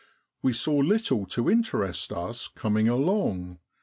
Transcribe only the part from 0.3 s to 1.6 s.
We saw little to